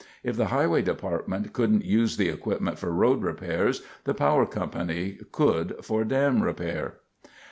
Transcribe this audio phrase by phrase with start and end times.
[0.23, 5.75] If the Highway Department couldn't use the equipment for road repairs, the Power Company could
[5.85, 6.95] for dam repair.